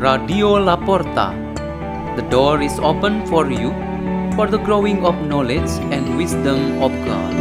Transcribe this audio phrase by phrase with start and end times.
[0.00, 1.36] Radio La Porta.
[2.16, 3.68] The door is open for you
[4.32, 7.36] for the growing of knowledge and wisdom of God.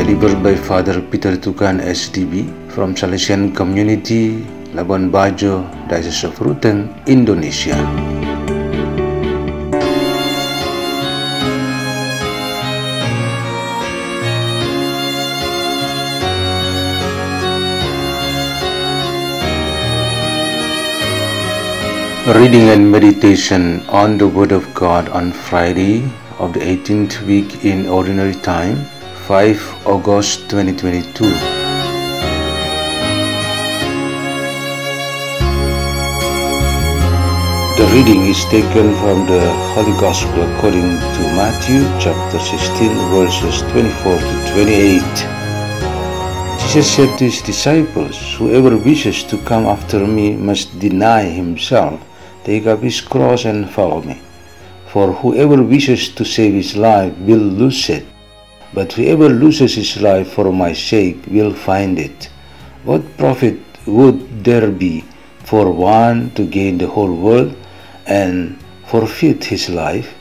[0.00, 4.40] Delivered by Father Peter Tukan SDB from Salesian Community,
[4.72, 7.76] Labuan Bajo, Diocese of Ruteng, Indonesia.
[22.34, 26.02] Reading and meditation on the Word of God on Friday
[26.40, 28.84] of the 18th week in Ordinary Time,
[29.28, 31.22] 5 August 2022.
[37.78, 44.18] The reading is taken from the Holy Gospel according to Matthew chapter 16 verses 24
[44.18, 45.00] to 28.
[46.58, 52.02] Jesus said to his disciples, Whoever wishes to come after me must deny himself
[52.46, 54.20] Take up his cross and follow me.
[54.86, 58.06] For whoever wishes to save his life will lose it,
[58.72, 62.30] but whoever loses his life for my sake will find it.
[62.84, 65.04] What profit would there be
[65.42, 67.56] for one to gain the whole world
[68.06, 70.14] and forfeit his life?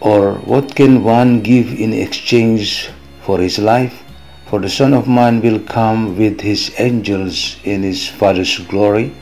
[0.00, 2.90] Or what can one give in exchange
[3.22, 4.02] for his life?
[4.46, 9.14] For the Son of Man will come with his angels in his Father's glory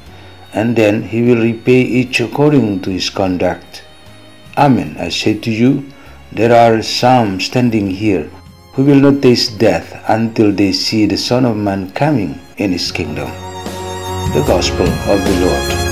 [0.53, 3.85] and then he will repay each according to his conduct.
[4.57, 4.97] Amen.
[4.99, 5.91] I say to you,
[6.31, 8.31] there are some standing here
[8.75, 12.91] who will not taste death until they see the Son of Man coming in his
[12.91, 13.31] kingdom.
[14.33, 15.92] The Gospel of the Lord.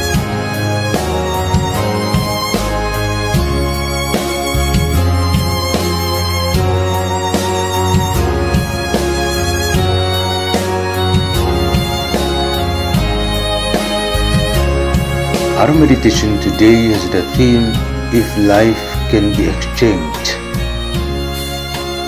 [15.60, 17.68] Our meditation today has the theme
[18.16, 20.28] If Life Can Be Exchanged.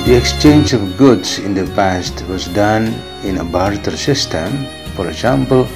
[0.07, 4.65] The exchange of goods in the past was done in a barter system.
[4.97, 5.69] For example,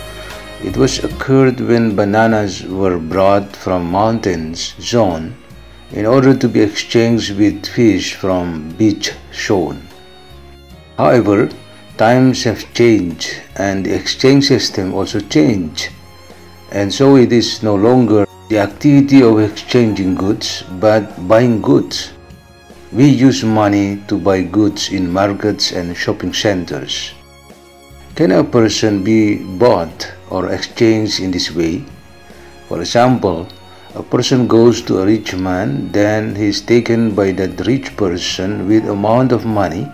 [0.64, 5.36] it was occurred when bananas were brought from mountains zone
[5.92, 9.86] in order to be exchanged with fish from beach zone.
[10.96, 11.50] However,
[11.98, 15.90] times have changed and the exchange system also changed
[16.72, 22.12] and so it is no longer the activity of exchanging goods but buying goods.
[22.92, 27.12] We use money to buy goods in markets and shopping centers.
[28.14, 31.84] Can a person be bought or exchanged in this way?
[32.68, 33.48] For example,
[33.94, 38.68] a person goes to a rich man, then he is taken by that rich person
[38.68, 39.90] with amount of money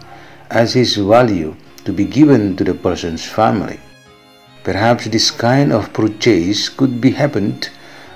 [0.50, 3.81] as his value to be given to the person's family.
[4.65, 7.71] Perhaps this kind of purchase could be happened,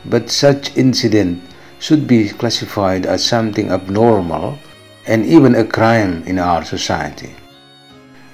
[0.05, 1.43] but such incident
[1.79, 4.59] should be classified as something abnormal
[5.07, 7.35] and even a crime in our society.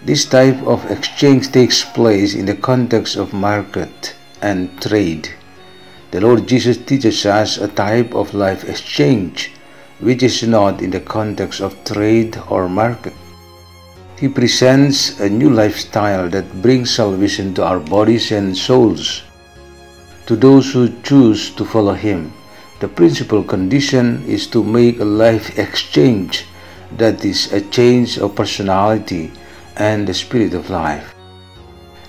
[0.05, 5.31] This type of exchange takes place in the context of market and trade.
[6.11, 9.53] The Lord Jesus teaches us a type of life exchange
[10.01, 13.15] which is not in the context of trade or market.
[14.23, 19.25] He presents a new lifestyle that brings salvation to our bodies and souls.
[20.27, 22.33] To those who choose to follow Him,
[22.79, 26.47] the principal condition is to make a life exchange
[26.99, 29.33] that is a change of personality
[29.75, 31.17] and the spirit of life.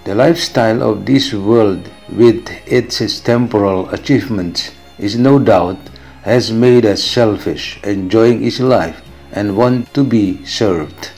[0.05, 4.69] The lifestyle of this world, with its temporal achievements,
[4.99, 5.79] is no doubt
[6.21, 11.09] has made us selfish, enjoying its life and want to be served.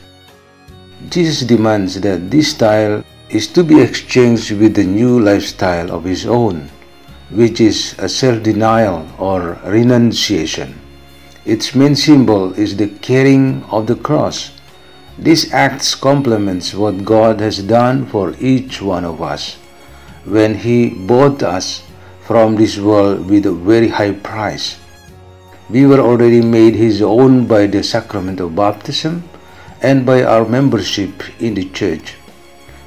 [1.09, 6.25] Jesus demands that this style is to be exchanged with the new lifestyle of his
[6.25, 6.69] own,
[7.29, 10.79] which is a self denial or renunciation.
[11.45, 14.52] Its main symbol is the carrying of the cross.
[15.17, 19.57] This act complements what God has done for each one of us
[20.25, 21.84] when He bought us
[22.22, 24.78] from this world with a very high price.
[25.69, 29.23] We were already made His own by the sacrament of baptism
[29.81, 32.16] and by our membership in the church.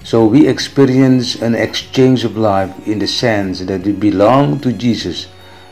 [0.05, 5.27] So we experience an exchange of life in the sense that we belong to Jesus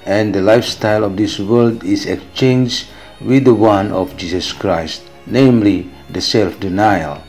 [0.04, 2.86] and the lifestyle of this world is exchanged
[3.20, 7.22] with the one of Jesus Christ, namely the self denial.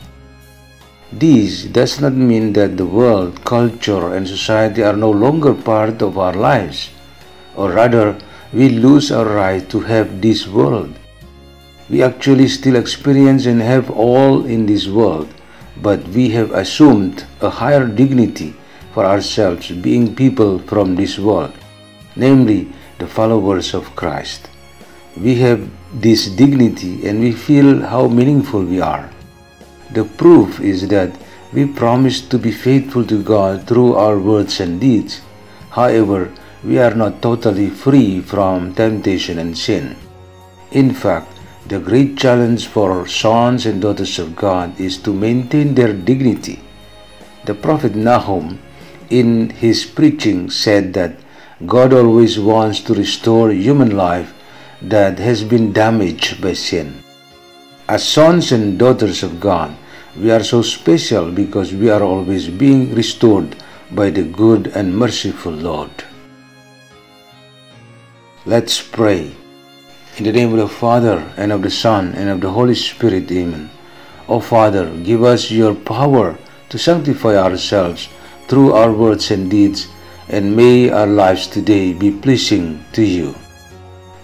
[1.10, 6.18] This does not mean that the world, culture, and society are no longer part of
[6.18, 6.90] our lives,
[7.56, 8.18] or rather,
[8.52, 10.94] we lose our right to have this world
[11.88, 15.28] we actually still experience and have all in this world,
[15.80, 18.54] but we have assumed a higher dignity
[18.92, 21.52] for ourselves, being people from this world,
[22.16, 22.68] namely
[22.98, 24.50] the followers of Christ.
[25.16, 29.10] We have this dignity and we feel how meaningful we are.
[29.92, 31.16] The proof is that
[31.52, 35.22] we promise to be faithful to God through our words and deeds.
[35.70, 36.30] However,
[36.62, 39.96] we are not totally free from temptation and sin.
[40.72, 41.37] In fact,
[41.68, 46.60] the great challenge for sons and daughters of God is to maintain their dignity.
[47.44, 48.58] The prophet Nahum,
[49.10, 51.16] in his preaching, said that
[51.66, 54.32] God always wants to restore human life
[54.80, 57.02] that has been damaged by sin.
[57.88, 59.76] As sons and daughters of God,
[60.16, 63.56] we are so special because we are always being restored
[63.90, 65.90] by the good and merciful Lord.
[68.46, 69.37] Let's pray.
[70.18, 73.30] In the name of the Father, and of the Son, and of the Holy Spirit,
[73.30, 73.70] Amen.
[74.28, 76.36] O Father, give us your power
[76.70, 78.08] to sanctify ourselves
[78.48, 79.86] through our words and deeds,
[80.28, 83.36] and may our lives today be pleasing to you.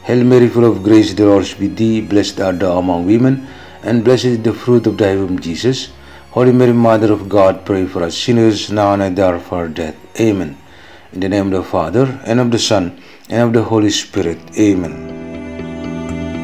[0.03, 2.01] Hail Mary, full of grace, the Lord is with thee.
[2.01, 3.47] Blessed art thou among women,
[3.85, 5.91] and blessed is the fruit of thy womb, Jesus.
[6.33, 9.53] Holy Mary, Mother of God, pray for us sinners, now and at the hour of
[9.53, 9.95] our death.
[10.19, 10.59] Amen.
[11.13, 14.41] In the name of the Father, and of the Son, and of the Holy Spirit.
[14.59, 15.14] Amen.